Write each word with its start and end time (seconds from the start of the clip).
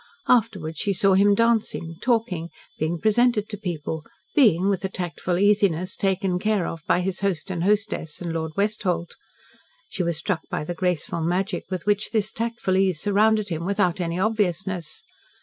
Afterwards 0.27 0.79
she 0.79 0.93
saw 0.93 1.13
him 1.13 1.35
dancing, 1.35 1.97
talking, 2.01 2.49
being 2.79 2.99
presented 2.99 3.47
to 3.49 3.55
people, 3.57 4.03
being, 4.33 4.67
with 4.67 4.83
a 4.83 4.89
tactful 4.89 5.37
easiness, 5.37 5.95
taken 5.95 6.39
care 6.39 6.65
of 6.65 6.81
by 6.87 7.01
his 7.01 7.19
host 7.19 7.51
and 7.51 7.63
hostess, 7.63 8.19
and 8.19 8.33
Lord 8.33 8.53
Westholt. 8.57 9.15
She 9.89 10.01
was 10.01 10.17
struck 10.17 10.41
by 10.49 10.63
the 10.63 10.73
graceful 10.73 11.21
magic 11.21 11.65
with 11.69 11.85
which 11.85 12.09
this 12.09 12.31
tactful 12.31 12.77
ease 12.77 12.99
surrounded 12.99 13.49
him 13.49 13.63
without 13.63 14.01
any 14.01 14.17
obviousness. 14.19 15.03